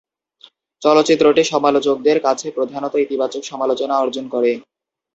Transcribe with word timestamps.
চলচ্চিত্রটি 0.81 1.41
সমালোচকদের 1.51 2.17
থেকে 2.39 2.55
প্রধানত 2.57 2.93
ইতিবাচক 2.97 3.41
সমালোচনা 3.43 3.95
অর্জন 3.97 4.25
করে। 4.27 4.51